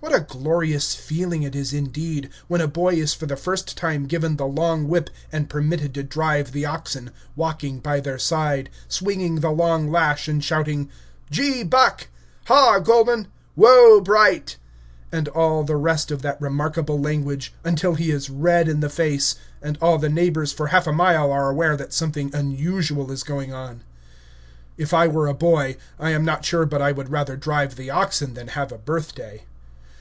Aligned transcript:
What 0.00 0.14
a 0.14 0.20
glorious 0.20 0.94
feeling 0.94 1.42
it 1.42 1.56
is, 1.56 1.72
indeed, 1.74 2.30
when 2.46 2.60
a 2.60 2.68
boy 2.68 2.94
is 2.94 3.14
for 3.14 3.26
the 3.26 3.34
first 3.36 3.76
time 3.76 4.06
given 4.06 4.36
the 4.36 4.46
long 4.46 4.86
whip 4.86 5.10
and 5.32 5.50
permitted 5.50 5.92
to 5.94 6.04
drive 6.04 6.52
the 6.52 6.64
oxen, 6.66 7.10
walking 7.34 7.80
by 7.80 7.98
their 7.98 8.16
side, 8.18 8.70
swinging 8.86 9.40
the 9.40 9.50
long 9.50 9.90
lash, 9.90 10.28
and 10.28 10.44
shouting 10.44 10.88
"Gee, 11.32 11.64
Buck!" 11.64 12.06
"Haw, 12.46 12.78
Golden!" 12.78 13.26
"Whoa, 13.56 14.00
Bright!" 14.00 14.56
and 15.10 15.26
all 15.30 15.64
the 15.64 15.74
rest 15.76 16.12
of 16.12 16.22
that 16.22 16.40
remarkable 16.40 17.00
language, 17.00 17.52
until 17.64 17.94
he 17.96 18.12
is 18.12 18.30
red 18.30 18.68
in 18.68 18.78
the 18.78 18.88
face, 18.88 19.34
and 19.60 19.76
all 19.82 19.98
the 19.98 20.08
neighbors 20.08 20.52
for 20.52 20.68
half 20.68 20.86
a 20.86 20.92
mile 20.92 21.32
are 21.32 21.50
aware 21.50 21.76
that 21.76 21.92
something 21.92 22.32
unusual 22.32 23.10
is 23.10 23.24
going 23.24 23.52
on. 23.52 23.82
If 24.76 24.94
I 24.94 25.08
were 25.08 25.26
a 25.26 25.34
boy, 25.34 25.76
I 25.98 26.10
am 26.10 26.24
not 26.24 26.44
sure 26.44 26.66
but 26.66 26.80
I 26.80 26.92
would 26.92 27.10
rather 27.10 27.36
drive 27.36 27.74
the 27.74 27.90
oxen 27.90 28.34
than 28.34 28.46
have 28.48 28.70
a 28.70 28.78
birthday. 28.78 29.42